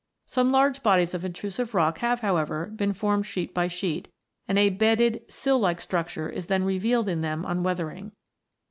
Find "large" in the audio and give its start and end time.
0.51-0.81